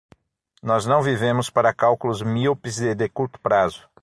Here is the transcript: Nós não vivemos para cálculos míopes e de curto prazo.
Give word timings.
Nós 0.63 0.87
não 0.87 0.99
vivemos 1.03 1.51
para 1.51 1.71
cálculos 1.75 2.23
míopes 2.23 2.79
e 2.79 2.95
de 2.95 3.07
curto 3.07 3.39
prazo. 3.39 3.87